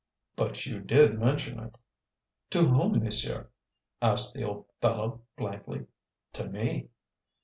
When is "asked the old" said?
4.01-4.65